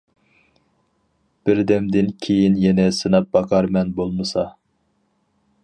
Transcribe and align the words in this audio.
بىردەمدىن 1.49 2.09
كېيىن 2.27 2.57
يەنە 2.63 2.87
سىناپ 3.01 3.29
باقارمەن 3.37 3.93
بولمىسا. 4.01 4.47